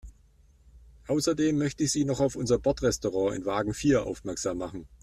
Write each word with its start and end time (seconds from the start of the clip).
Außerdem 1.05 1.59
möchte 1.59 1.83
ich 1.83 1.91
Sie 1.91 2.05
noch 2.05 2.21
auf 2.21 2.35
unser 2.35 2.57
Bordrestaurant 2.57 3.37
in 3.37 3.45
Wagen 3.45 3.71
vier 3.75 4.07
aufmerksam 4.07 4.57
machen. 4.57 4.87